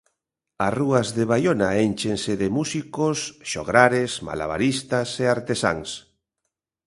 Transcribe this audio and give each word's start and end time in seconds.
As 0.65 0.73
rúas 0.79 1.07
de 1.17 1.23
Baiona 1.31 1.69
énchense 1.87 2.33
de 2.41 2.47
músicos, 2.57 3.17
xograres, 3.51 4.11
malabaristas 4.27 5.09
e 5.23 5.25
artesáns. 5.37 5.89